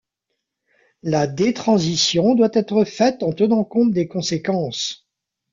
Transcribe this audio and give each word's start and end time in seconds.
La 1.03 1.27
détransition 1.27 2.33
doit 2.33 2.49
être 2.53 2.85
faite 2.85 3.21
en 3.21 3.33
tenant 3.33 3.63
compte 3.63 3.91
des 3.91 4.07
conséquences. 4.07 5.05